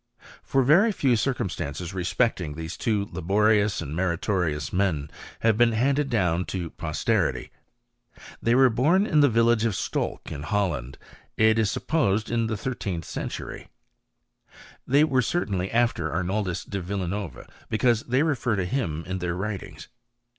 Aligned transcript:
For 0.41 0.63
very 0.63 0.91
few 0.91 1.15
circum 1.15 1.47
stances 1.47 1.93
respecting 1.93 2.55
these 2.55 2.75
two 2.75 3.07
laborious 3.11 3.81
and 3.83 3.95
meritorious 3.95 4.73
men 4.73 5.11
have 5.41 5.59
been 5.59 5.73
handed 5.73 6.09
down 6.09 6.45
to 6.45 6.71
posterity. 6.71 7.51
They 8.41 8.55
were 8.55 8.71
bom 8.71 9.05
in 9.05 9.19
the 9.19 9.29
village 9.29 9.63
of 9.63 9.75
Stolk 9.75 10.31
in 10.31 10.41
Holland, 10.41 10.97
it 11.37 11.59
is 11.59 11.69
supposed 11.69 12.31
in 12.31 12.47
the 12.47 12.55
13th 12.55 13.05
century. 13.05 13.69
Tliey 14.89 15.23
certainly 15.23 15.67
were 15.67 15.75
after 15.75 16.11
At* 16.11 16.25
noldus 16.25 16.67
de 16.67 16.81
Villa 16.81 17.07
Nova, 17.07 17.47
because 17.69 18.01
they 18.01 18.23
refer 18.23 18.55
to 18.55 18.65
him 18.65 19.03
in 19.05 19.19
their 19.19 19.35
writings. 19.35 19.87